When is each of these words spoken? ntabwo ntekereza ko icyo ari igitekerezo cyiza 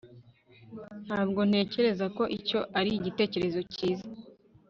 ntabwo 1.07 1.39
ntekereza 1.49 2.05
ko 2.17 2.23
icyo 2.39 2.59
ari 2.79 2.89
igitekerezo 2.99 3.59
cyiza 3.73 4.07